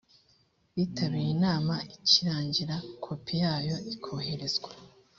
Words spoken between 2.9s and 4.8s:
kopi yayo ikohererezwa